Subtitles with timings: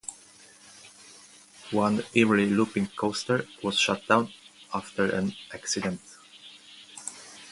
[1.69, 4.33] One early looping coaster was shut down
[4.73, 6.01] after an accident.